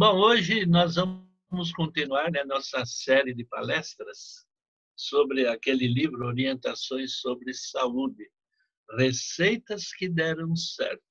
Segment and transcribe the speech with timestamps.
[0.00, 4.46] Bom, hoje nós vamos continuar né, nossa série de palestras
[4.94, 8.30] sobre aquele livro Orientações sobre Saúde,
[8.96, 11.02] Receitas que Deram Certo.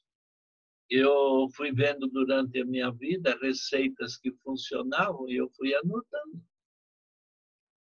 [0.90, 6.42] Eu fui vendo durante a minha vida receitas que funcionavam e eu fui anotando.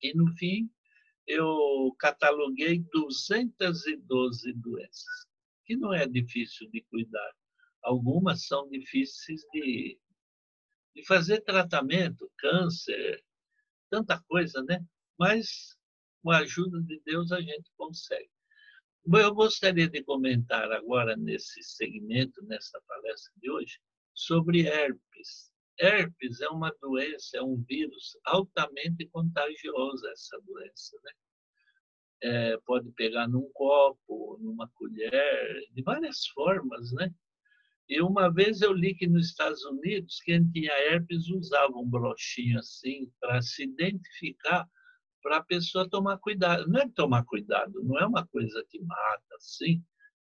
[0.01, 0.69] E, no fim,
[1.25, 5.27] eu cataloguei 212 doenças,
[5.65, 7.33] que não é difícil de cuidar.
[7.83, 9.97] Algumas são difíceis de
[10.95, 13.23] de fazer tratamento, câncer,
[13.89, 14.83] tanta coisa, né?
[15.17, 15.77] Mas
[16.21, 18.29] com a ajuda de Deus a gente consegue.
[19.05, 23.79] Bom, eu gostaria de comentar agora nesse segmento, nessa palestra de hoje,
[24.13, 25.51] sobre herpes.
[25.79, 31.11] Herpes é uma doença, é um vírus altamente contagioso, essa doença, né?
[32.21, 37.13] É, pode pegar num copo, numa colher, de várias formas, né?
[37.89, 42.59] E uma vez eu li que nos Estados Unidos, quem tinha herpes usava um broxinho
[42.59, 44.67] assim para se identificar,
[45.23, 46.67] para a pessoa tomar cuidado.
[46.67, 49.83] Não é tomar cuidado, não é uma coisa que mata, assim,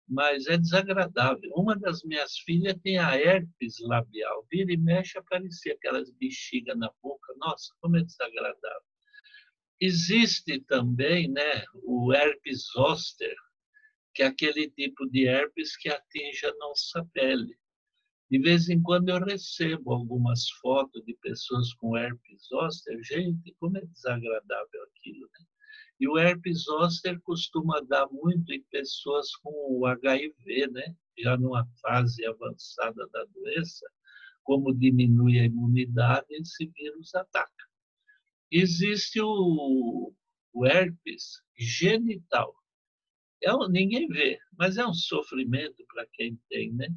[0.08, 1.50] mas é desagradável.
[1.54, 4.44] Uma das minhas filhas tem a herpes labial.
[4.50, 7.32] Vira e mexe, aparecia aquelas bexigas na boca.
[7.38, 8.82] Nossa, como é desagradável.
[9.80, 13.34] Existe também né, o herpes zoster,
[14.14, 17.56] que é aquele tipo de herpes que atinge a nossa pele.
[18.30, 22.98] De vez em quando eu recebo algumas fotos de pessoas com herpes zoster.
[23.02, 25.46] Gente, como é desagradável aquilo, né?
[26.00, 30.96] E o herpes zoster costuma dar muito em pessoas com o HIV, né?
[31.18, 33.86] Já numa fase avançada da doença,
[34.42, 37.66] como diminui a imunidade, esse vírus ataca.
[38.50, 40.12] Existe o,
[40.52, 42.54] o herpes genital,
[43.42, 46.88] é um, ninguém vê, mas é um sofrimento para quem tem, né?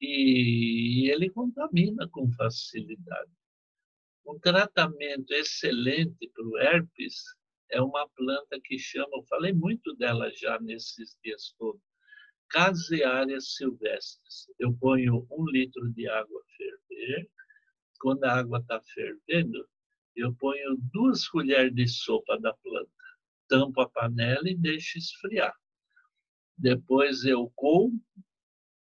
[0.00, 3.30] E ele contamina com facilidade.
[4.26, 7.22] Um tratamento excelente para o herpes
[7.70, 11.82] é uma planta que chama, eu falei muito dela já nesses dias todos,
[12.48, 14.46] caseárias silvestres.
[14.58, 17.30] Eu ponho um litro de água a ferver.
[18.00, 19.68] Quando a água está fervendo,
[20.16, 22.90] eu ponho duas colheres de sopa da planta,
[23.48, 25.54] tampo a panela e deixo esfriar
[26.62, 28.00] depois eu como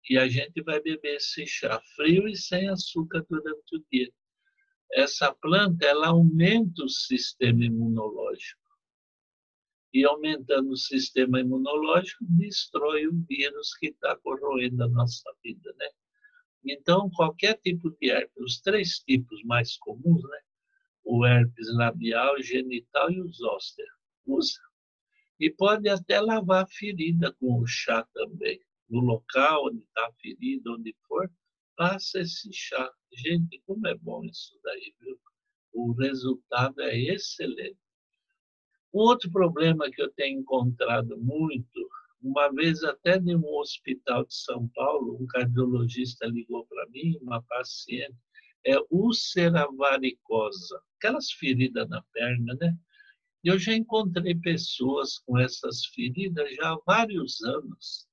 [0.08, 4.12] e a gente vai beber esse chá frio e sem açúcar durante o dia.
[4.92, 8.60] Essa planta ela aumenta o sistema imunológico.
[9.94, 15.88] E aumentando o sistema imunológico, destrói o vírus que está corroendo a nossa vida, né?
[16.64, 20.40] Então, qualquer tipo de herpes, os três tipos mais comuns, né?
[21.04, 23.86] O herpes labial, genital e o zoster,
[24.26, 24.60] usa.
[25.40, 28.60] E pode até lavar a ferida com o chá também.
[28.88, 31.30] No local onde está a ferida, onde for,
[31.76, 32.92] passa esse chá.
[33.12, 35.18] Gente, como é bom isso daí, viu?
[35.72, 37.78] O resultado é excelente.
[38.92, 41.88] Um outro problema que eu tenho encontrado muito,
[42.20, 47.40] uma vez até em um hospital de São Paulo, um cardiologista ligou para mim, uma
[47.42, 48.16] paciente,
[48.66, 52.76] é úlcera varicosa, aquelas feridas na perna, né?
[53.42, 58.06] Eu já encontrei pessoas com essas feridas já há vários anos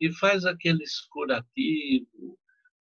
[0.00, 2.38] e faz aqueles curativo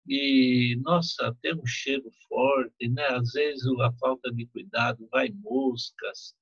[0.08, 3.04] e nossa tem um cheiro forte, né?
[3.08, 6.36] Às vezes a falta de cuidado vai moscas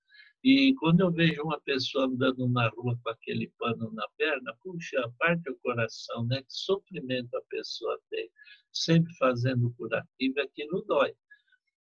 [0.44, 5.10] e quando eu vejo uma pessoa andando na rua com aquele pano na perna, puxa,
[5.18, 6.42] parte o coração, né?
[6.42, 8.28] Que sofrimento a pessoa tem,
[8.70, 11.14] sempre fazendo curativo, aquilo dói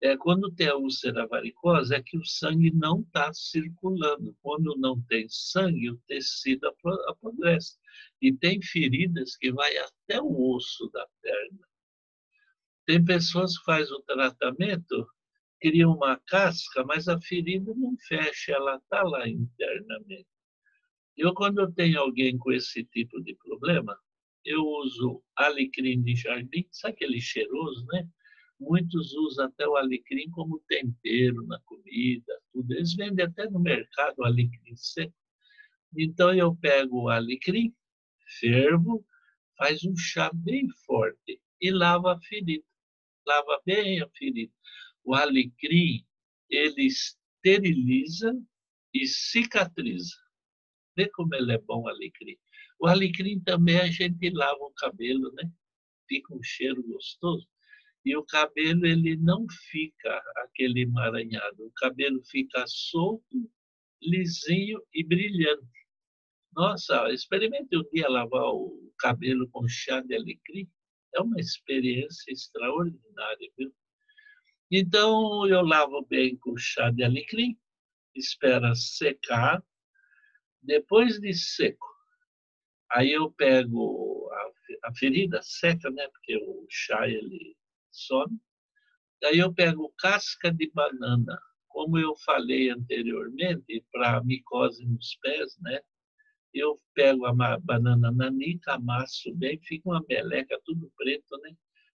[0.02, 4.36] é, quando tem a úlcera varicosa, é que o sangue não está circulando.
[4.42, 6.72] Quando não tem sangue, o tecido
[7.08, 7.78] apodrece.
[8.22, 11.68] E tem feridas que vai até o osso da perna.
[12.86, 15.08] Tem pessoas que fazem o tratamento,
[15.62, 20.28] criam uma casca, mas a ferida não fecha, ela está lá internamente.
[21.18, 24.00] Eu, quando eu tenho alguém com esse tipo de problema,
[24.46, 28.08] eu uso alecrim de jardim, sabe aquele cheiroso, né?
[28.60, 32.74] Muitos usam até o alecrim como tempero na comida, tudo.
[32.74, 35.14] Eles vendem até no mercado o alecrim seco.
[35.96, 37.74] Então eu pego o alecrim,
[38.40, 39.06] fervo,
[39.58, 42.64] faz um chá bem forte e lava a ferida.
[43.26, 44.54] Lava bem a ferida.
[45.06, 46.06] O alecrim,
[46.50, 48.38] ele esteriliza
[48.94, 50.16] e cicatriza.
[50.98, 52.38] Vê como ele é bom, o alecrim.
[52.78, 55.50] O alecrim também a gente lava o cabelo, né?
[56.08, 57.48] Fica um cheiro gostoso
[58.06, 63.50] e o cabelo ele não fica aquele emaranhado, o cabelo fica solto,
[64.02, 65.68] lisinho e brilhante.
[66.54, 70.70] Nossa, experimente um dia lavar o cabelo com chá de alecrim,
[71.16, 73.74] é uma experiência extraordinária, viu?
[74.72, 77.58] Então, eu lavo bem com chá de alecrim,
[78.16, 79.64] espera secar.
[80.62, 81.88] Depois de seco,
[82.92, 84.30] aí eu pego
[84.84, 86.08] a, ferida seca, né?
[86.10, 87.56] Porque o chá ele
[88.08, 88.40] some.
[89.22, 91.38] Daí eu pego casca de banana,
[91.68, 95.82] como eu falei anteriormente, para micose nos pés, né?
[96.54, 101.56] Eu pego a banana nanica, amasso bem, fica uma meleca tudo preto, né?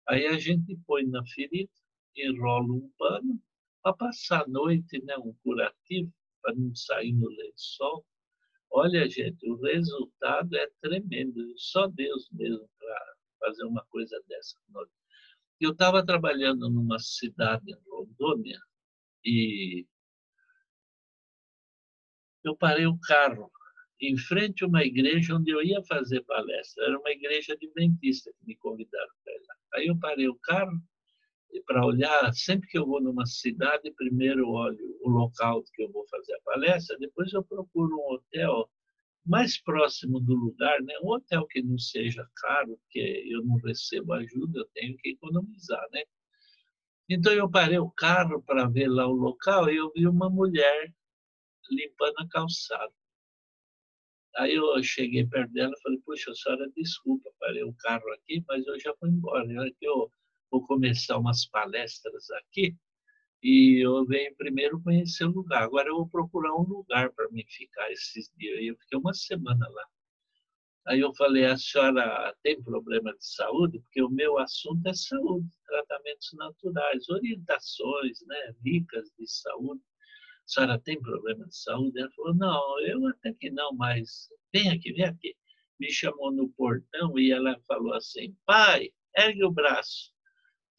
[0.09, 1.71] Aí a gente põe na ferida,
[2.17, 3.41] enrola um pano
[3.83, 5.17] para passar a noite, né?
[5.19, 6.13] Um curativo
[6.43, 8.05] para não sair no lençol.
[8.71, 11.55] Olha, gente, o resultado é tremendo.
[11.57, 14.57] Só Deus mesmo para fazer uma coisa dessa.
[15.63, 18.59] Eu estava trabalhando numa cidade em Rondônia
[19.25, 19.87] e
[22.43, 23.49] eu parei o carro
[24.01, 26.87] em frente a uma igreja onde eu ia fazer palestra.
[26.87, 29.55] Era uma igreja adventista que me convidaram para ir lá.
[29.75, 30.83] Aí eu parei o carro
[31.65, 36.05] para olhar, sempre que eu vou numa cidade, primeiro olho o local que eu vou
[36.09, 38.69] fazer a palestra, depois eu procuro um hotel
[39.25, 40.95] mais próximo do lugar, né?
[41.03, 45.85] um hotel que não seja caro, porque eu não recebo ajuda, eu tenho que economizar.
[45.93, 46.03] Né?
[47.09, 50.93] Então eu parei o carro para ver lá o local e eu vi uma mulher
[51.71, 52.93] limpando a calçada.
[54.37, 58.67] Aí eu cheguei perto dela e falei, puxa, senhora, desculpa, parei o carro aqui, mas
[58.67, 59.47] eu já vou embora.
[59.81, 60.11] Eu
[60.51, 62.75] vou começar umas palestras aqui,
[63.43, 65.63] e eu venho primeiro conhecer o lugar.
[65.65, 68.59] Agora eu vou procurar um lugar para me ficar esses dias.
[68.63, 69.85] Eu fiquei uma semana lá.
[70.87, 73.81] Aí eu falei, a senhora tem problema de saúde?
[73.81, 79.81] Porque o meu assunto é saúde, tratamentos naturais, orientações né, ricas de saúde.
[80.45, 82.01] A senhora tem problema de saúde?
[82.01, 85.37] Ela falou, não, eu até que não, mas vem aqui, vem aqui.
[85.81, 90.12] Me chamou no portão e ela falou assim, pai, ergue o braço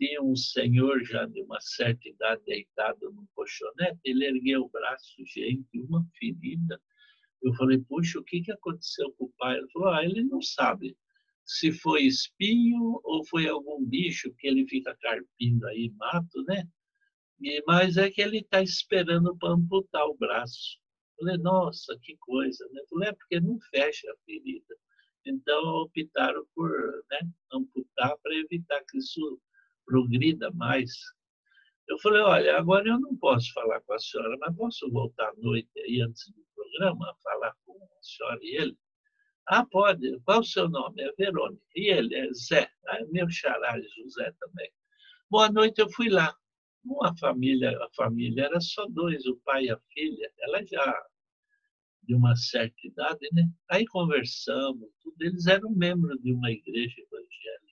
[0.04, 5.16] tinha um senhor já de uma certa idade deitado num colchonete, ele ergueu o braço,
[5.26, 6.82] gente, uma ferida.
[7.42, 9.58] Eu falei, puxa, o que, que aconteceu com o pai?
[9.58, 10.98] Ele falou, ah, ele não sabe
[11.46, 16.68] se foi espinho ou foi algum bicho que ele fica carpindo aí, mato, né?
[17.40, 20.80] E, mas é que ele está esperando para amputar o braço.
[21.20, 22.82] Eu falei, nossa, que coisa, né?
[22.82, 24.76] Eu falei, é porque não fecha a ferida.
[25.26, 26.70] Então, optaram por
[27.10, 27.20] né,
[27.54, 29.42] amputar para evitar que isso
[29.86, 30.92] progrida mais.
[31.88, 35.34] Eu falei, olha, agora eu não posso falar com a senhora, mas posso voltar à
[35.38, 38.78] noite aí antes do programa, falar com a senhora e ele?
[39.48, 40.20] Ah, pode.
[40.22, 41.02] Qual o seu nome?
[41.02, 41.62] É Verônica.
[41.76, 42.70] E ele é Zé.
[42.88, 44.72] Ah, é meu xará, José também.
[45.30, 46.34] Boa noite, eu fui lá.
[46.86, 50.32] Uma família, a família era só dois, o pai e a filha.
[50.40, 51.06] Ela já
[52.04, 53.50] de uma certa idade, né?
[53.70, 55.16] Aí conversamos, tudo.
[55.22, 57.63] Eles eram membros de uma igreja evangélica.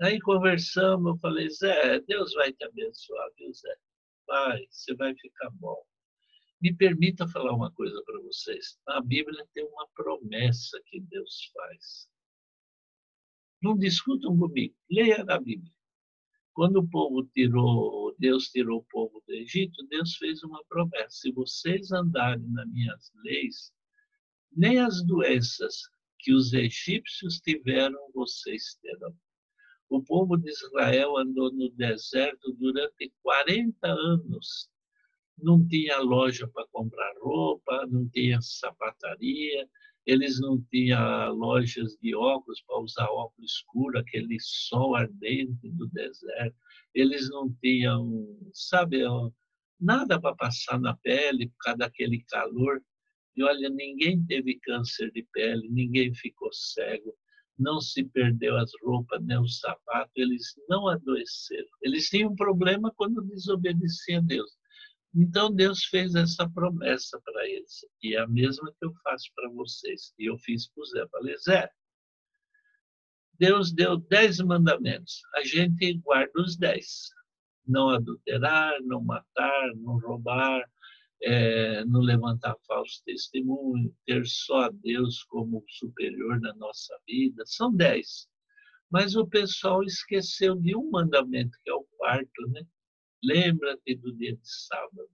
[0.00, 3.76] Aí conversamos, eu falei, Zé, Deus vai te abençoar, viu, Zé?
[4.26, 5.76] Vai, você vai ficar bom.
[6.58, 8.78] Me permita falar uma coisa para vocês.
[8.86, 12.08] Na Bíblia tem uma promessa que Deus faz.
[13.62, 15.72] Não discutam comigo, leia na Bíblia.
[16.54, 21.10] Quando o povo tirou, Deus tirou o povo do Egito, Deus fez uma promessa.
[21.10, 23.70] Se vocês andarem nas minhas leis,
[24.50, 25.82] nem as doenças
[26.18, 29.14] que os egípcios tiveram, vocês terão.
[29.90, 34.70] O povo de Israel andou no deserto durante 40 anos.
[35.36, 39.68] Não tinha loja para comprar roupa, não tinha sapataria,
[40.06, 46.56] eles não tinham lojas de óculos para usar óculos escuro, aquele sol ardente do deserto.
[46.94, 49.00] Eles não tinham, sabe,
[49.80, 52.80] nada para passar na pele por causa daquele calor.
[53.34, 57.12] E olha, ninguém teve câncer de pele, ninguém ficou cego
[57.60, 61.68] não se perdeu as roupas nem o sapato, eles não adoeceram.
[61.82, 64.50] Eles tinham um problema quando desobedeciam a Deus.
[65.14, 69.50] Então Deus fez essa promessa para eles, e é a mesma que eu faço para
[69.50, 70.14] vocês.
[70.18, 71.08] E eu fiz para o Zé.
[71.08, 71.70] Falei, Zé,
[73.38, 77.10] Deus deu dez mandamentos, a gente guarda os dez.
[77.66, 80.64] Não adulterar, não matar, não roubar,
[81.22, 87.44] é, não levantar falso testemunho, ter só a Deus como superior na nossa vida.
[87.46, 88.28] São dez.
[88.90, 92.62] Mas o pessoal esqueceu de um mandamento, que é o quarto, né?
[93.22, 95.10] Lembra-te do dia de sábado.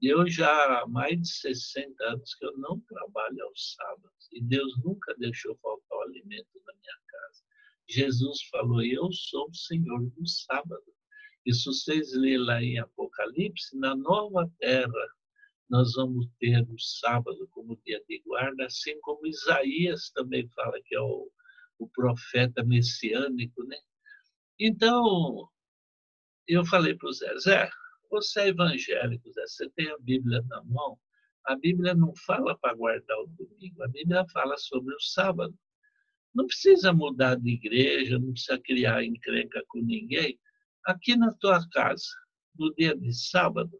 [0.00, 4.28] Eu já há mais de 60 anos que eu não trabalho aos sábados.
[4.32, 7.42] E Deus nunca deixou faltar o alimento na minha casa.
[7.88, 10.84] Jesus falou, eu sou o Senhor do sábado.
[11.48, 15.08] E se vocês lerem lá em Apocalipse, na nova terra,
[15.66, 20.94] nós vamos ter o sábado como dia de guarda, assim como Isaías também fala que
[20.94, 21.32] é o,
[21.78, 23.78] o profeta messiânico, né?
[24.60, 25.48] Então,
[26.46, 27.70] eu falei para o Zé, Zé,
[28.10, 30.98] você é evangélico, Zé, você tem a Bíblia na mão,
[31.46, 35.58] a Bíblia não fala para guardar o domingo, a Bíblia fala sobre o sábado.
[36.34, 40.38] Não precisa mudar de igreja, não precisa criar encrenca com ninguém.
[40.88, 42.08] Aqui na tua casa,
[42.58, 43.78] no dia de sábado,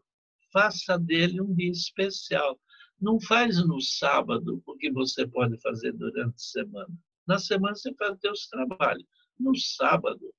[0.53, 2.61] faça dele um dia especial.
[3.01, 6.95] Não faz no sábado o que você pode fazer durante a semana.
[7.25, 9.07] Na semana você faz seus trabalhos.
[9.39, 10.31] No sábado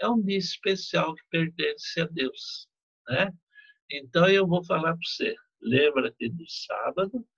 [0.00, 2.66] é um dia especial que pertence a Deus.
[3.06, 3.30] Né?
[3.90, 7.28] Então eu vou falar para você, lembra-te do sábado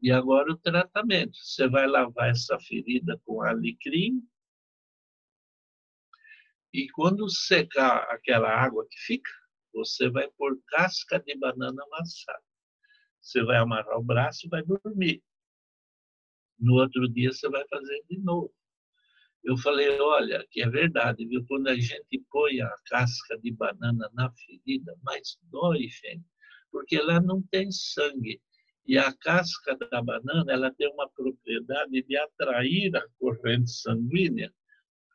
[0.00, 1.36] e agora o tratamento.
[1.36, 4.26] Você vai lavar essa ferida com alecrim
[6.76, 9.30] e quando secar aquela água que fica,
[9.72, 12.42] você vai pôr casca de banana amassada.
[13.18, 15.22] Você vai amarrar o braço e vai dormir.
[16.58, 18.54] No outro dia você vai fazer de novo.
[19.42, 21.42] Eu falei, olha, que é verdade, viu?
[21.48, 26.26] Quando a gente põe a casca de banana na ferida, mais dói, gente,
[26.70, 28.38] porque lá não tem sangue.
[28.86, 34.52] E a casca da banana, ela tem uma propriedade de atrair a corrente sanguínea,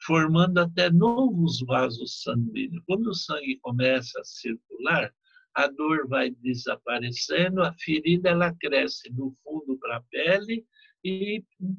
[0.05, 2.83] formando até novos vasos sanguíneos.
[2.85, 5.13] Quando o sangue começa a circular,
[5.53, 10.65] a dor vai desaparecendo, a ferida ela cresce do fundo para a pele
[11.03, 11.77] e em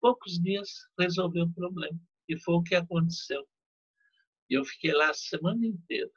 [0.00, 1.98] poucos dias resolveu o problema.
[2.28, 3.46] E foi o que aconteceu.
[4.48, 6.10] Eu fiquei lá a semana inteira.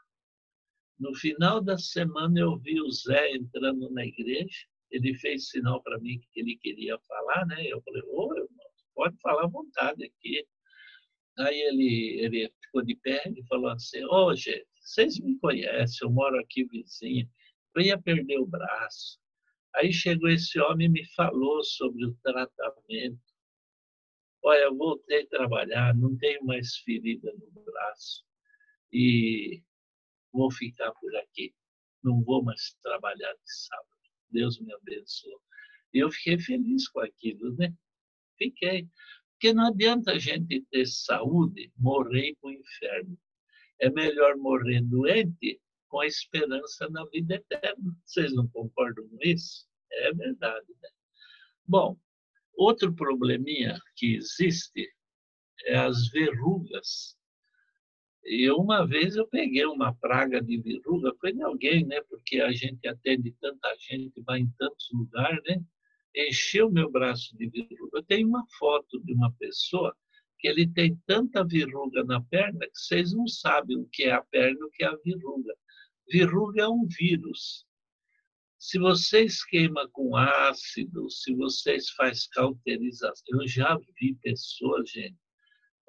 [0.99, 4.65] No final da semana eu vi o Zé entrando na igreja.
[4.91, 7.65] Ele fez sinal para mim que ele queria falar, né?
[7.67, 10.45] Eu falei, ô, irmão, pode falar à vontade aqui.
[11.39, 16.11] Aí ele, ele ficou de pé e falou assim, ô, gente, vocês me conhecem, eu
[16.11, 17.29] moro aqui vizinho,
[17.75, 19.19] eu ia perder o braço.
[19.75, 23.19] Aí chegou esse homem e me falou sobre o tratamento.
[24.43, 28.25] Olha, eu voltei a trabalhar, não tenho mais ferida no braço
[28.91, 29.61] e
[30.31, 31.53] vou ficar por aqui.
[32.03, 33.89] Não vou mais trabalhar de sábado.
[34.31, 35.37] Deus me abençoe.
[35.93, 37.73] E eu fiquei feliz com aquilo, né?
[38.37, 38.87] Fiquei.
[39.37, 43.15] Porque não adianta a gente ter saúde, morrer com o inferno.
[43.79, 47.95] É melhor morrer doente com a esperança na vida eterna.
[48.03, 49.67] Vocês não concordam com isso?
[49.91, 50.65] É verdade.
[50.81, 50.89] Né?
[51.67, 51.99] Bom,
[52.55, 54.91] outro probleminha que existe
[55.65, 57.15] é as verrugas.
[58.23, 62.01] E uma vez eu peguei uma praga de verruga, foi de alguém, né?
[62.09, 65.63] Porque a gente atende tanta gente, vai em tantos lugares, né?
[66.17, 67.99] Encheu meu braço de verruga.
[67.99, 69.95] Eu tenho uma foto de uma pessoa
[70.39, 74.23] que ele tem tanta verruga na perna que vocês não sabem o que é a
[74.23, 75.53] perna, o que é a verruga.
[76.11, 77.65] Verruga é um vírus.
[78.57, 85.15] Se vocês queimam com ácido, se vocês faz cauterização, eu já vi pessoas, gente,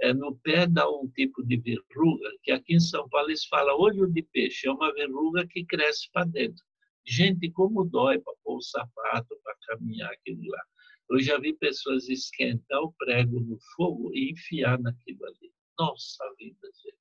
[0.01, 3.79] é, no pé dá um tipo de verruga, que aqui em São Paulo eles falam
[3.79, 6.63] olho de peixe, é uma verruga que cresce para dentro.
[7.09, 10.63] Gente, como dói para pôr o sapato, para caminhar aquilo lá.
[11.11, 15.51] Eu já vi pessoas esquentar o prego no fogo e enfiar naquilo ali.
[15.79, 16.99] Nossa vida, gente.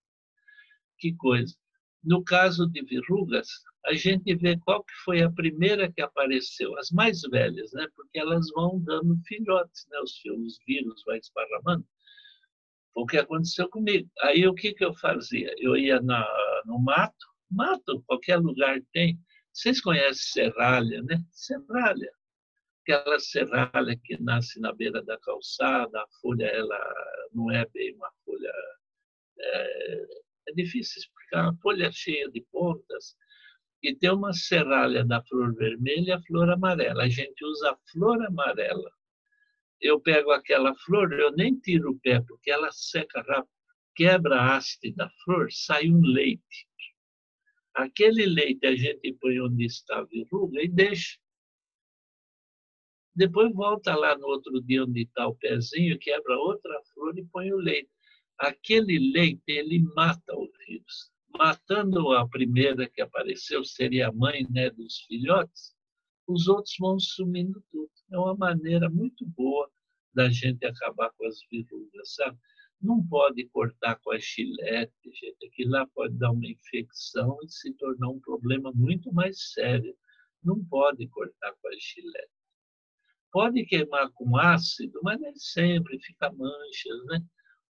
[0.97, 1.53] Que coisa.
[2.01, 3.49] No caso de verrugas,
[3.85, 7.85] a gente vê qual que foi a primeira que apareceu, as mais velhas, né?
[7.93, 9.99] Porque elas vão dando filhotes, né?
[9.99, 11.85] Os, os vírus vai esparramando.
[12.95, 14.09] O que aconteceu comigo.
[14.21, 15.53] Aí o que que eu fazia?
[15.57, 16.25] Eu ia na,
[16.65, 19.19] no mato, mato, qualquer lugar tem.
[19.57, 21.19] Vocês conhecem serralha, né?
[21.31, 22.11] Serralha
[22.87, 26.79] aquela serralha que nasce na beira da calçada, a folha ela
[27.33, 28.53] não é bem uma folha.
[29.39, 30.05] É,
[30.49, 31.49] é difícil explicar.
[31.49, 33.15] A folha é cheia de pontas
[33.83, 37.03] e tem uma serralha da flor vermelha e a flor amarela.
[37.03, 38.89] A gente usa a flor amarela.
[39.81, 43.51] Eu pego aquela flor, eu nem tiro o pé, porque ela seca rápido.
[43.95, 46.67] Quebra a haste da flor, sai um leite.
[47.77, 51.19] Aquele leite a gente põe onde está a verruga e deixa.
[53.15, 57.53] Depois volta lá no outro dia onde está o pezinho, quebra outra flor e põe
[57.53, 57.91] o leite.
[58.39, 61.11] Aquele leite, ele mata o vírus.
[61.37, 65.75] Matando a primeira que apareceu, seria a mãe né, dos filhotes,
[66.27, 67.91] os outros vão sumindo tudo.
[68.11, 69.71] É uma maneira muito boa
[70.15, 72.39] da gente acabar com as verrugas, sabe?
[72.81, 75.47] Não pode cortar com a chilete, gente.
[75.47, 79.95] Aquilo lá pode dar uma infecção e se tornar um problema muito mais sério.
[80.43, 82.31] Não pode cortar com a chilete.
[83.31, 87.19] Pode queimar com ácido, mas nem sempre fica manchas, né?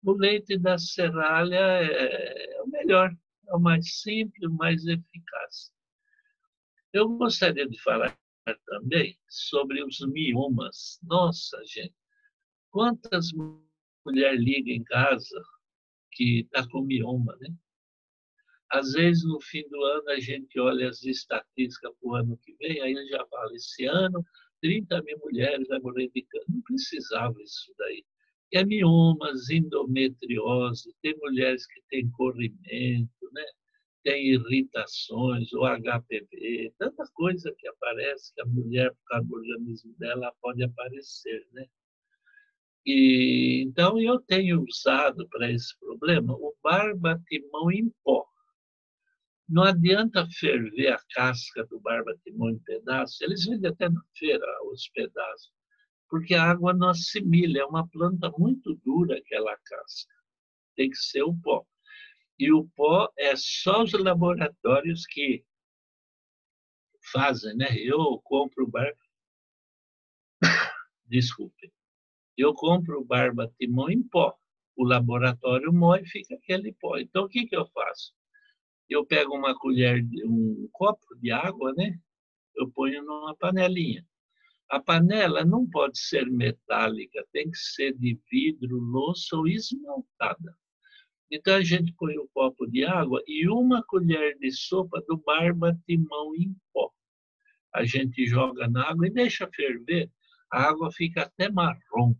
[0.05, 3.11] O leite da serralha é, é o melhor,
[3.49, 5.73] é o mais simples, o mais eficaz.
[6.93, 8.17] Eu gostaria de falar
[8.67, 10.99] também sobre os miomas.
[11.03, 11.95] Nossa, gente,
[12.71, 13.33] quantas
[14.09, 15.43] mulheres ligam em casa
[16.13, 17.49] que está com mioma, né?
[18.71, 22.55] Às vezes, no fim do ano, a gente olha as estatísticas para o ano que
[22.57, 24.25] vem, aí já fala, esse ano,
[24.61, 26.47] 30 mil mulheres vão morrer de câncer.
[26.51, 28.05] Não precisava isso daí.
[28.53, 33.45] É miomas, endometriose, tem mulheres que têm corrimento, né?
[34.03, 39.95] tem irritações, o HPV, tanta coisa que aparece que a mulher, por causa do organismo
[39.99, 41.47] dela, pode aparecer.
[41.53, 41.67] Né?
[42.91, 48.27] E, então, eu tenho usado para esse problema o barbatimão em pó.
[49.47, 54.89] Não adianta ferver a casca do barbatimão em pedaços, eles vendem até na feira os
[54.89, 55.53] pedaços,
[56.09, 60.15] porque a água não assimila, é uma planta muito dura aquela casca.
[60.75, 61.67] Tem que ser o pó.
[62.39, 65.45] E o pó é só os laboratórios que
[67.13, 67.69] fazem, né?
[67.77, 68.95] Eu compro bar...
[71.05, 71.71] Desculpe.
[72.39, 74.33] Eu compro barba timão em pó.
[74.77, 76.97] O laboratório moe fica aquele pó.
[76.97, 78.13] Então, o que, que eu faço?
[78.89, 81.99] Eu pego uma colher, um copo de água, né?
[82.55, 84.07] Eu ponho numa panelinha.
[84.71, 90.57] A panela não pode ser metálica, tem que ser de vidro, louça ou esmaltada.
[91.33, 96.37] Então a gente põe um copo de água e uma colher de sopa do barba-timão
[96.37, 96.93] em pó.
[97.75, 100.09] A gente joga na água e deixa ferver.
[100.53, 102.15] A água fica até marrom.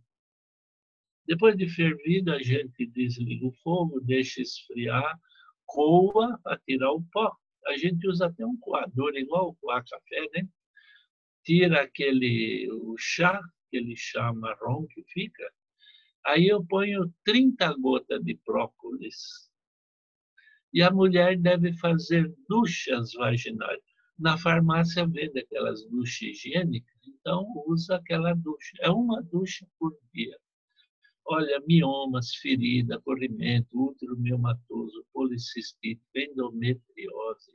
[1.29, 5.15] Depois de fervida, a gente desliga o fogo, deixa esfriar,
[5.63, 7.31] coa para tirar o pó.
[7.67, 10.49] A gente usa até um coador, igual coar café, né?
[11.45, 15.43] Tira aquele o chá, aquele chá marrom que fica.
[16.25, 19.51] Aí eu ponho 30 gotas de própolis.
[20.73, 23.83] E a mulher deve fazer duchas vaginais.
[24.17, 28.75] Na farmácia vende aquelas duchas higiênicas, então usa aquela ducha.
[28.79, 30.35] É uma ducha por dia.
[31.31, 37.51] Olha, miomas, ferida, corrimento, ultromiomatoso, policistite, endometriose.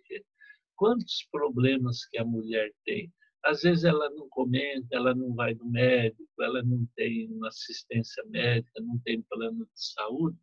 [0.77, 3.13] Quantos problemas que a mulher tem?
[3.45, 8.23] Às vezes ela não comenta, ela não vai no médico, ela não tem uma assistência
[8.27, 10.39] médica, não tem plano de saúde,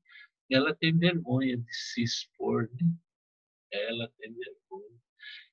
[0.51, 2.69] ela tem vergonha de se expor.
[2.81, 2.93] Né?
[3.71, 4.99] Ela tem vergonha.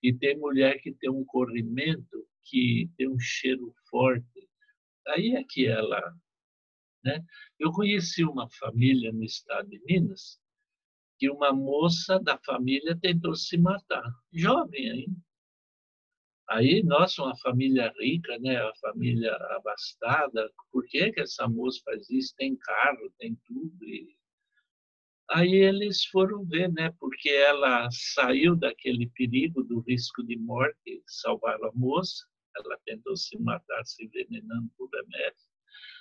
[0.03, 4.49] E tem mulher que tem um corrimento que tem um cheiro forte.
[5.07, 6.03] Aí é que ela
[7.05, 7.25] né?
[7.59, 10.41] Eu conheci uma família no estado de Minas
[11.19, 15.29] que uma moça da família tentou se matar, jovem ainda.
[16.49, 18.57] Aí, nossa, uma família rica, né?
[18.57, 22.35] a família abastada, por que, que essa moça faz isso?
[22.37, 23.85] Tem carro, tem tudo.
[23.85, 24.17] E...
[25.31, 26.91] Aí eles foram ver, né?
[26.99, 32.25] porque ela saiu daquele perigo do risco de morte, salvaram a moça,
[32.57, 35.48] ela tentou se matar se envenenando por remédio.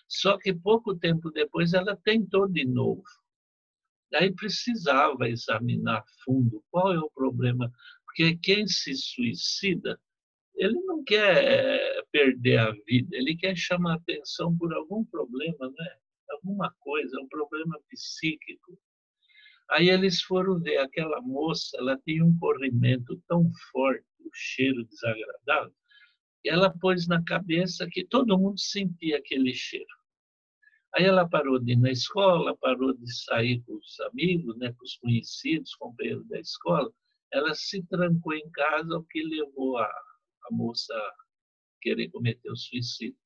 [0.08, 3.04] Só que pouco tempo depois ela tentou de novo.
[4.10, 7.72] Daí precisava examinar fundo qual é o problema,
[8.06, 10.00] porque quem se suicida,
[10.56, 15.98] ele não quer perder a vida, ele quer chamar atenção por algum problema, né?
[16.32, 18.80] Alguma coisa, um problema psíquico.
[19.70, 24.86] Aí eles foram ver aquela moça, ela tinha um corrimento tão forte, o um cheiro
[24.86, 25.74] desagradável,
[26.48, 29.98] ela pôs na cabeça que todo mundo sentia aquele cheiro.
[30.96, 34.84] Aí ela parou de ir na escola, parou de sair com os amigos, né, com
[34.84, 36.92] os conhecidos, companheiros da escola.
[37.32, 41.14] Ela se trancou em casa, o que levou a, a moça a
[41.82, 43.18] querer cometer o suicídio.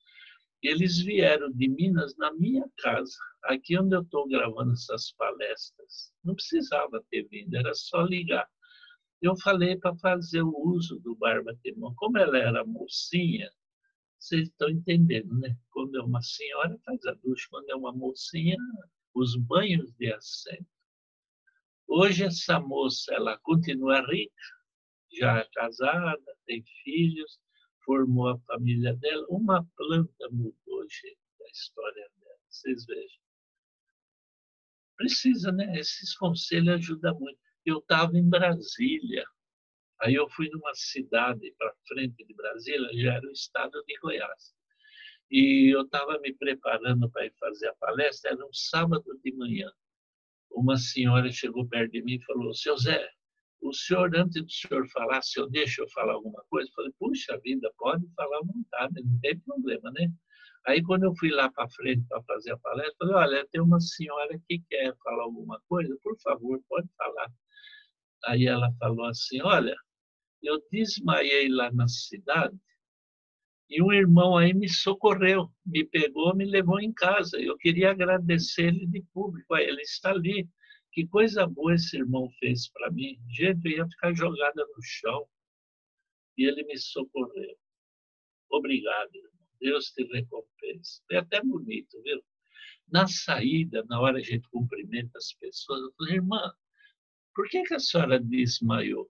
[0.61, 6.13] Eles vieram de Minas na minha casa, aqui onde eu estou gravando essas palestras.
[6.23, 8.47] Não precisava ter vindo, era só ligar.
[9.21, 11.93] Eu falei para fazer o uso do barba temão.
[11.95, 13.51] Como ela era mocinha,
[14.17, 15.55] vocês estão entendendo, né?
[15.69, 17.47] Quando é uma senhora, faz a ducha.
[17.49, 18.57] Quando é uma mocinha,
[19.13, 20.65] os banhos de assento.
[21.87, 24.33] Hoje, essa moça, ela continua rica,
[25.13, 27.39] já é casada, tem filhos,
[27.85, 29.25] formou a família dela.
[29.29, 32.37] Uma planta mudou, gente, a história dela.
[32.49, 33.21] Vocês vejam.
[34.95, 35.79] Precisa, né?
[35.79, 37.50] Esses conselhos ajudam muito.
[37.65, 39.25] Eu estava em Brasília,
[40.01, 44.51] Aí eu fui numa cidade para frente de Brasília, já era o estado de Goiás.
[45.29, 49.71] E eu estava me preparando para ir fazer a palestra, era um sábado de manhã.
[50.51, 53.07] Uma senhora chegou perto de mim e falou: Seu Zé,
[53.61, 56.91] o senhor, antes do senhor falar, se eu deixo eu falar alguma coisa, eu falei:
[56.97, 60.11] Puxa vida, pode falar à vontade, não tem problema, né?
[60.65, 63.79] Aí, quando eu fui lá para frente para fazer a palestra, falei: Olha, tem uma
[63.79, 67.31] senhora que quer falar alguma coisa, por favor, pode falar.
[68.25, 69.75] Aí ela falou assim: Olha,
[70.41, 72.57] eu desmaiei lá na cidade
[73.69, 77.39] e um irmão aí me socorreu, me pegou, me levou em casa.
[77.39, 80.47] Eu queria agradecer ele de público, ele está ali.
[80.91, 83.17] Que coisa boa esse irmão fez para mim.
[83.29, 85.25] Gente, eu ia ficar jogada no chão
[86.37, 87.57] e ele me socorreu.
[88.49, 89.31] Obrigado, irmão.
[89.61, 91.01] Deus te recompensa.
[91.11, 92.21] É até bonito, viu?
[92.89, 96.53] Na saída, na hora a gente cumprimenta as pessoas, eu falei, irmã,
[97.33, 99.09] por que, que a senhora desmaiou?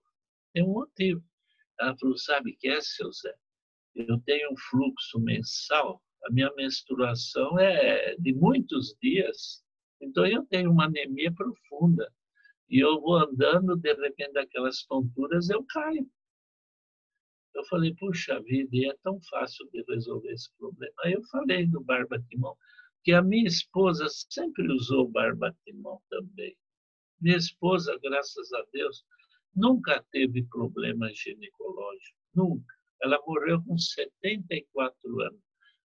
[0.52, 1.22] Tem um motivo.
[1.80, 3.34] Ela falou, sabe o que é, seu Zé?
[3.94, 9.62] Eu tenho um fluxo mensal, a minha menstruação é de muitos dias,
[10.00, 12.12] então eu tenho uma anemia profunda.
[12.70, 16.08] E eu vou andando, de repente, aquelas tonturas, eu caio.
[17.54, 20.94] Eu falei, puxa vida, e é tão fácil de resolver esse problema.
[21.04, 22.56] Aí eu falei do barbatimão,
[23.04, 26.56] que a minha esposa sempre usou barbatimão também.
[27.22, 29.04] Minha esposa, graças a Deus,
[29.54, 32.74] nunca teve problema ginecológico, nunca.
[33.02, 35.40] Ela morreu com 74 anos.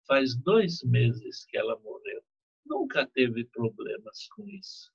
[0.08, 2.22] Faz dois meses que ela morreu.
[2.66, 4.92] Nunca teve problemas com isso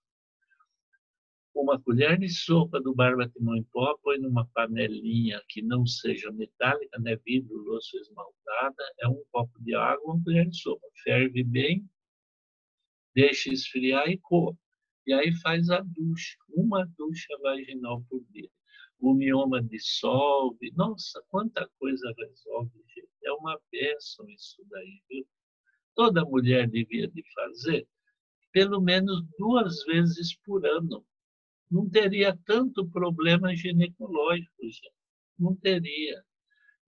[1.57, 6.99] uma colher de sopa do barbatimão em pó, põe numa panelinha que não seja metálica,
[6.99, 10.87] né, vidro, louça esmaltada, é um copo de água, uma colher de sopa.
[11.03, 11.89] Ferve bem,
[13.15, 14.57] deixa esfriar e coa.
[15.07, 18.51] E aí faz a ducha, uma ducha vaginal por dia.
[18.99, 20.73] O mioma dissolve.
[20.75, 23.09] Nossa, quanta coisa resolve, gente.
[23.25, 25.27] É uma bênção isso daí, viu?
[25.95, 27.87] Toda mulher devia de fazer
[28.57, 31.05] pelo menos duas vezes por ano
[31.71, 34.95] não teria tanto problema ginecológico, gente.
[35.39, 36.25] Não teria.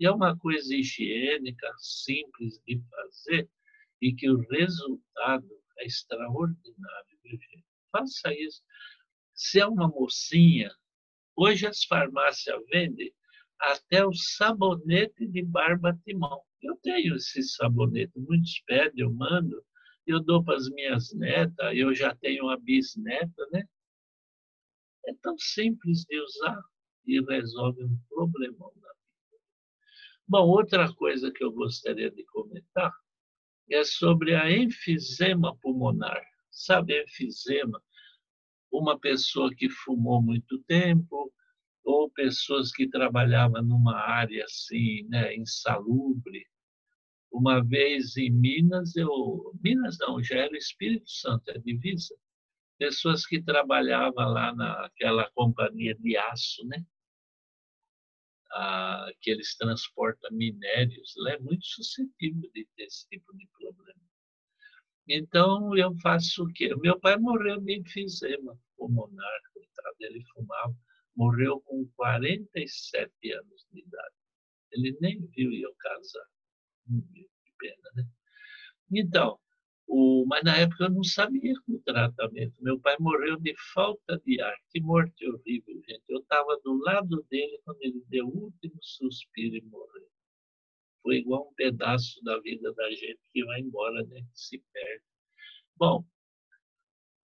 [0.01, 3.51] E é uma coisa higiênica, simples de fazer
[4.01, 7.68] e que o resultado é extraordinário, viu, gente?
[7.91, 8.63] Faça isso.
[9.35, 10.71] Se é uma mocinha,
[11.37, 13.13] hoje as farmácias vendem
[13.59, 16.43] até o sabonete de barba timão.
[16.63, 19.65] Eu tenho esse sabonete, muitos pedem, eu mando,
[20.07, 23.65] eu dou para as minhas netas, eu já tenho uma bisneta, né?
[25.07, 26.61] É tão simples de usar
[27.07, 29.43] e resolve um problemão na vida.
[30.27, 32.93] Bom, outra coisa que eu gostaria de comentar
[33.71, 36.23] é sobre a enfisema pulmonar.
[36.59, 37.81] Sabe, enfisema?
[38.73, 41.33] Uma pessoa que fumou muito tempo,
[41.85, 46.47] ou pessoas que trabalhavam numa área assim, né, insalubre.
[47.33, 49.55] Uma vez em Minas, eu.
[49.63, 52.15] Minas não, já era Espírito Santo, é divisa
[52.79, 56.85] pessoas que trabalhavam lá naquela companhia de aço, né?
[58.53, 63.98] Ah, que eles transportam minérios, lá é muito suscetível de ter esse tipo de problema.
[65.09, 66.75] Então, eu faço o quê?
[66.77, 70.75] Meu pai morreu de enfisema pulmonar, coitado, ele fumava,
[71.17, 74.15] morreu com 47 anos de idade.
[74.73, 76.27] Ele nem viu eu casar.
[77.13, 78.05] Que pena, né?
[78.93, 79.39] Então,
[79.87, 82.55] o, mas na época eu não sabia o tratamento.
[82.61, 84.57] Meu pai morreu de falta de ar.
[84.71, 86.05] Que morte horrível, gente.
[86.09, 90.09] Eu estava do lado dele quando ele deu o último suspiro e morreu.
[91.09, 94.21] Foi igual um pedaço da vida da gente que vai embora, né?
[94.21, 95.03] Que se perde.
[95.75, 96.05] Bom,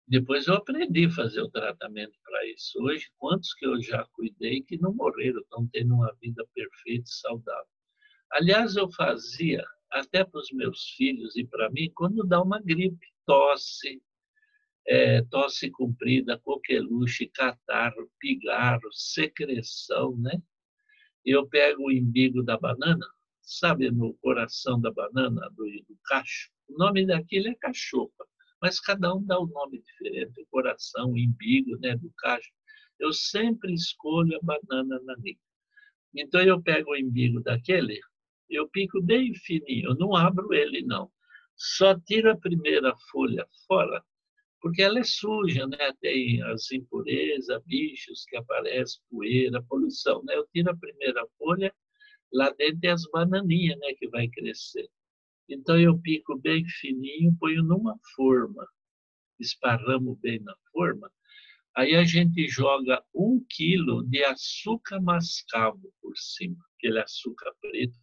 [0.07, 2.79] depois eu aprendi a fazer o tratamento para isso.
[2.79, 7.11] Hoje, quantos que eu já cuidei que não morreram, estão tendo uma vida perfeita e
[7.11, 7.65] saudável.
[8.31, 13.07] Aliás, eu fazia até para os meus filhos e para mim, quando dá uma gripe,
[13.25, 13.99] tosse,
[14.85, 20.39] é, tosse comprida, coqueluche, catarro, pigarro, secreção, né?
[21.25, 23.07] Eu pego o imbigo da banana,
[23.57, 28.25] sabe, no coração da banana, do, do cacho, o nome daquele é cachopa,
[28.61, 32.49] mas cada um dá um nome diferente, o coração, o imbigo, né, do cacho.
[32.99, 35.41] Eu sempre escolho a banana nanica.
[36.15, 37.99] Então eu pego o imbigo daquele,
[38.49, 41.11] eu pico bem fininho, eu não abro ele, não.
[41.55, 44.03] Só tiro a primeira folha fora,
[44.61, 45.91] porque ela é suja, né?
[45.99, 50.35] Tem as impurezas, bichos que aparecem, poeira, poluição, né?
[50.35, 51.73] Eu tiro a primeira folha,
[52.33, 53.93] lá dentro tem as bananinhas, né?
[53.97, 54.89] Que vai crescer.
[55.49, 58.67] Então eu pico bem fininho, ponho numa forma,
[59.39, 61.11] esparramo bem na forma.
[61.75, 67.95] Aí a gente joga um quilo de açúcar mascavo por cima, aquele açúcar preto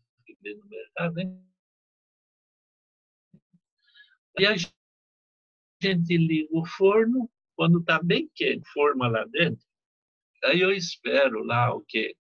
[0.43, 1.43] vê no mercado, né?
[4.38, 4.55] E a
[5.83, 9.67] gente liga o forno, quando está bem quente, forma lá dentro,
[10.45, 12.17] aí eu espero lá o quê?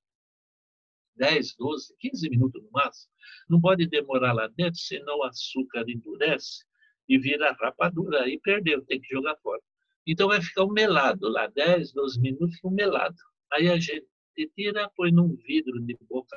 [1.18, 3.12] 10, 12, 15 minutos no máximo.
[3.48, 6.64] Não pode demorar lá dentro, senão o açúcar endurece
[7.08, 8.22] e vira rapadura.
[8.22, 9.60] Aí perdeu, tem que jogar fora.
[10.06, 13.16] Então vai ficar um melado lá, 10, 12 minutos, um melado.
[13.52, 14.06] Aí a gente
[14.54, 16.36] tira, põe num vidro de boca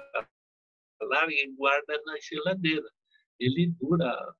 [1.01, 2.89] larga e guarda na geladeira.
[3.39, 4.33] Ele dura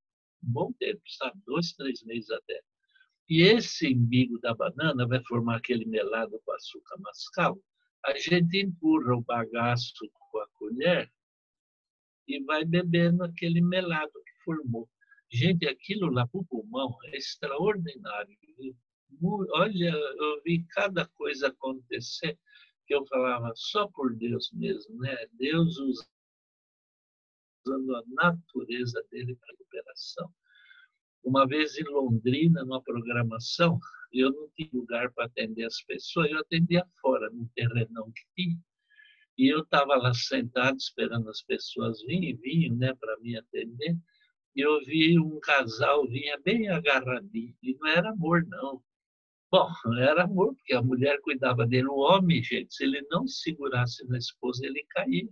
[0.44, 1.40] um bom tempo, sabe?
[1.46, 2.62] Dois, três meses até.
[3.30, 7.64] E esse embigo da banana vai formar aquele melado com açúcar mascavo.
[8.06, 9.94] A gente empurra o bagaço
[10.32, 11.12] com a colher
[12.28, 14.90] e vai bebendo aquele melado que formou.
[15.30, 18.38] Gente, aquilo lá para o pulmão é extraordinário.
[19.54, 22.38] Olha, eu vi cada coisa acontecer
[22.86, 25.16] que eu falava só por Deus mesmo, né?
[25.34, 25.78] Deus
[27.66, 30.34] usando a natureza dele para recuperação.
[31.24, 33.80] Uma vez em Londrina, numa programação,
[34.12, 38.60] eu não tinha lugar para atender as pessoas, eu atendia fora, num terrenão que tinha.
[39.42, 43.98] E eu estava lá sentado esperando as pessoas virem, vinham né, para me atender.
[44.56, 47.56] E eu vi um casal vinha bem agarradinho.
[47.64, 48.84] E não era amor, não.
[49.52, 49.68] Bom,
[50.00, 51.88] era amor, porque a mulher cuidava dele.
[51.88, 55.28] O homem, gente, se ele não segurasse na esposa, ele caía.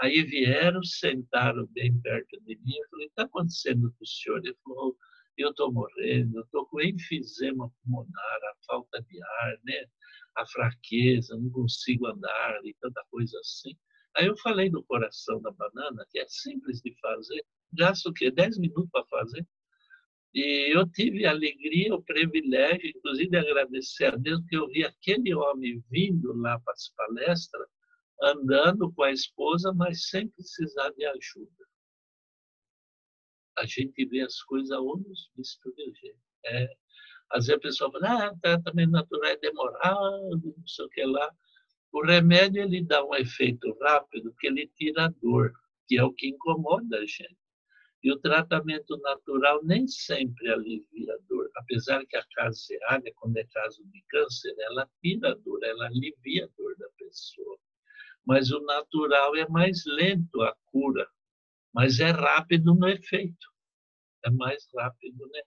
[0.00, 2.78] Aí vieram, sentaram bem perto de mim.
[2.78, 4.38] Eu falei: está acontecendo com o senhor?
[4.38, 4.96] Ele falou:
[5.42, 9.86] eu estou morrendo, eu estou com enfisema pulmonar, a falta de ar, né?
[10.36, 13.76] a fraqueza, não consigo andar e tanta coisa assim.
[14.16, 18.30] Aí eu falei do coração da banana, que é simples de fazer, gasta o quê?
[18.30, 19.46] 10 minutos para fazer.
[20.34, 24.84] E eu tive a alegria, o privilégio, inclusive, de agradecer a Deus, que eu vi
[24.84, 27.68] aquele homem vindo lá para as palestras,
[28.22, 31.64] andando com a esposa, mas sem precisar de ajuda.
[33.56, 36.16] A gente vê as coisas olhos vistos, viu, gente?
[36.46, 36.68] É,
[37.30, 41.30] às vezes a pessoa fala, ah, tratamento natural é demorado, não sei o que lá.
[41.92, 45.52] O remédio ele dá um efeito rápido, porque ele tira a dor,
[45.86, 47.36] que é o que incomoda a gente.
[48.02, 53.44] E o tratamento natural nem sempre alivia a dor, apesar que a caseária, quando é
[53.44, 57.58] caso de câncer, ela tira a dor, ela alivia a dor da pessoa.
[58.26, 61.08] Mas o natural é mais lento a cura,
[61.74, 63.46] mas é rápido no efeito.
[64.24, 65.42] É mais rápido, né?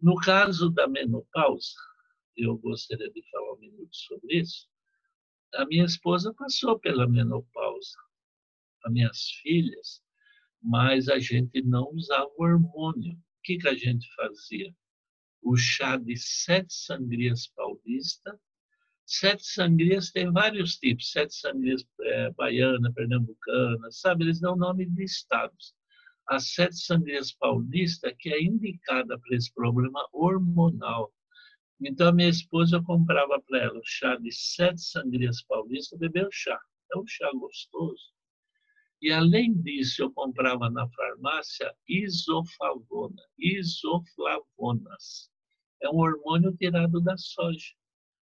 [0.00, 1.76] No caso da menopausa,
[2.36, 4.68] eu gostaria de falar um minuto sobre isso.
[5.54, 7.96] A minha esposa passou pela menopausa,
[8.84, 10.02] as minhas filhas,
[10.60, 13.14] mas a gente não usava hormônio.
[13.14, 14.74] O que, que a gente fazia?
[15.40, 18.38] O chá de sete sangrias paulista.
[19.06, 24.24] Sete sangrias tem vários tipos, sete sangrias é, baiana, pernambucana, sabe?
[24.24, 25.74] Eles dão nome de estados.
[26.28, 31.12] A sete sangrias paulista, que é indicada para esse problema hormonal.
[31.80, 36.28] Então, a minha esposa, eu comprava para ela o chá de sete sangrias paulista, bebeu
[36.32, 36.58] chá.
[36.94, 38.14] É um chá gostoso
[39.04, 45.30] e, além disso, eu comprava na farmácia isoflavona, isoflavonas.
[45.82, 47.74] É um hormônio tirado da soja.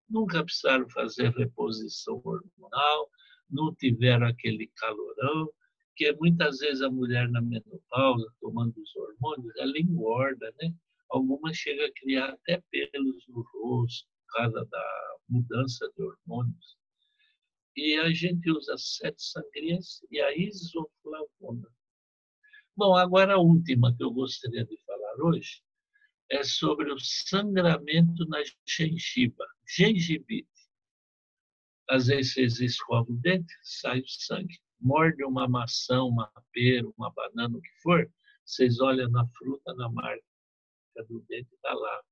[0.08, 3.10] Nunca precisaram fazer reposição hormonal,
[3.50, 5.50] não tiveram aquele calorão,
[5.96, 10.72] que muitas vezes a mulher na menopausa, tomando os hormônios, ela engorda, né?
[11.10, 16.78] Algumas chegam a criar até pelos no rosto, por causa da mudança de hormônios
[17.78, 21.68] e a gente usa sete sangrias e a isoflavona.
[22.76, 25.62] Bom, agora a última que eu gostaria de falar hoje
[26.30, 30.48] é sobre o sangramento na gengiva, gengivite.
[31.88, 34.58] Às vezes vocês escovam o dente, sai o sangue.
[34.80, 38.10] Morde uma maçã, uma pera, uma banana, o que for,
[38.44, 40.22] vocês olham na fruta, na marca
[41.08, 42.02] do dente, está lá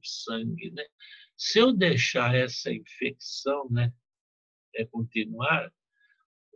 [0.00, 0.84] o sangue, né?
[1.36, 3.92] Se eu deixar essa infecção, né,
[4.74, 5.72] é, continuar,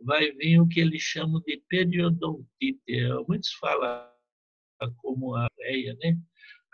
[0.03, 2.81] vai vir o que eles chamam de periodontite.
[3.27, 4.09] Muitos falam
[4.97, 6.17] como a areia, né?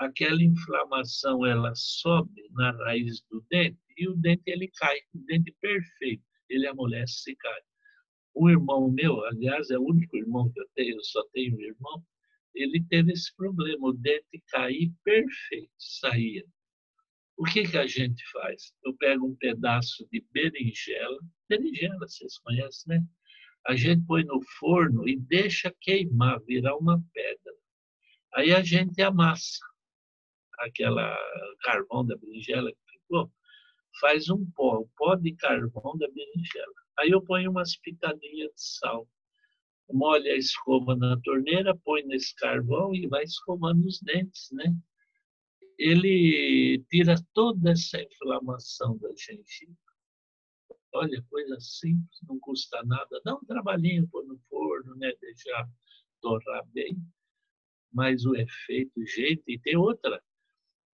[0.02, 5.56] Aquela inflamação, ela sobe na raiz do dente e o dente ele cai, o dente
[5.62, 7.62] perfeito, ele amolece e cai.
[8.36, 11.62] Um irmão meu, aliás, é o único irmão que eu tenho, eu só tenho um
[11.62, 12.04] irmão,
[12.56, 16.46] ele teve esse problema, o dente cair perfeito, saía.
[17.38, 18.74] O que, que a gente faz?
[18.84, 23.06] Eu pego um pedaço de berinjela, berinjela vocês conhecem, né?
[23.68, 27.54] A gente põe no forno e deixa queimar, virar uma pedra.
[28.34, 29.71] Aí a gente amassa
[30.60, 31.18] aquela
[31.62, 33.32] carvão da berinjela que ficou,
[34.00, 36.74] faz um pó, o pó de carvão da berinjela.
[37.00, 39.08] Aí eu ponho umas pitadinhas de sal,
[39.92, 44.76] molha a escova na torneira, põe nesse carvão e vai escovando os dentes, né?
[45.82, 49.76] ele tira toda essa inflamação da gengiva.
[50.94, 53.20] Olha, coisa simples, não custa nada.
[53.26, 55.12] Dá um trabalhinho pôr no forno, né?
[55.20, 55.68] deixar
[56.22, 56.96] torrar bem.
[57.92, 60.22] Mas o efeito, gente, e tem outra.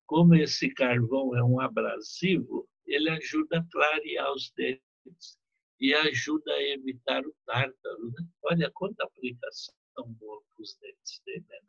[0.07, 5.37] Como esse carvão é um abrasivo, ele ajuda a clarear os dentes
[5.81, 8.11] e ajuda a evitar o tártaro.
[8.11, 8.25] Né?
[8.43, 11.59] Olha quanta aplicação boa para os dentes dele, né?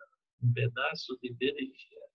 [0.40, 2.06] Um pedaço de berinjela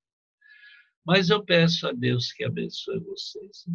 [1.06, 3.66] Mas eu peço a Deus que abençoe vocês.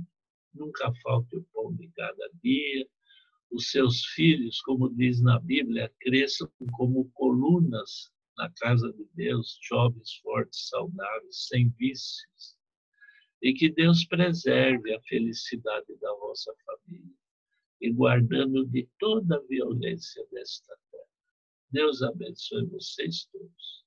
[0.55, 2.89] Nunca falte o pão de cada dia.
[3.51, 10.15] Os seus filhos, como diz na Bíblia, cresçam como colunas na casa de Deus, jovens,
[10.23, 12.57] fortes, saudáveis, sem vícios.
[13.43, 17.15] E que Deus preserve a felicidade da vossa família
[17.81, 21.05] e guardando de toda a violência desta terra.
[21.71, 23.78] Deus abençoe vocês todos.